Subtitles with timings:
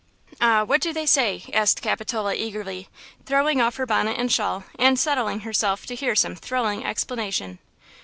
[0.41, 0.63] "Ah!
[0.63, 2.89] what do they say?" asked Capitola, eagerly,
[3.27, 7.59] throwing off her bonnet and shawl and settling herself to hear some thrilling explanation.